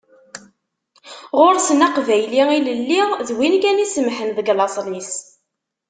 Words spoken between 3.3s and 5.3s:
win kan isemmḥen deg laṣel-is.